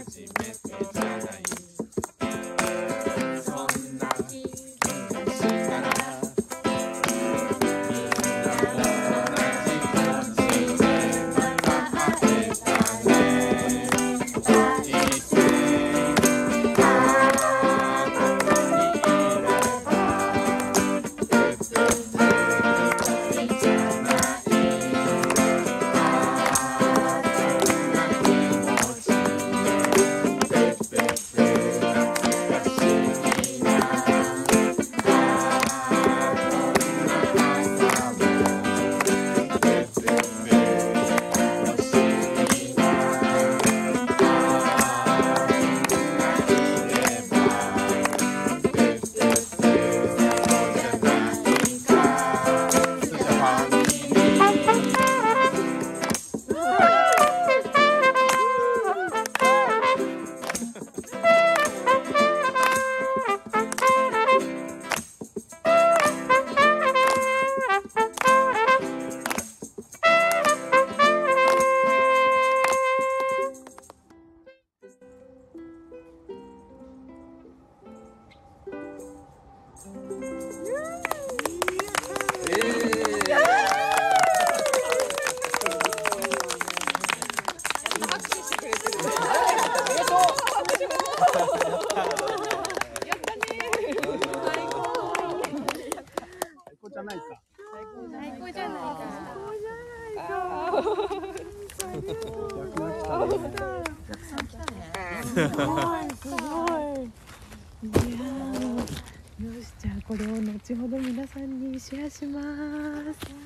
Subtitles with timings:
[0.00, 0.93] じ
[105.24, 105.62] すご
[106.00, 107.10] いすごい。
[107.84, 108.24] いや
[109.40, 112.40] よしじゃあこれを後ほど皆さんにシェアしま
[113.12, 113.43] す。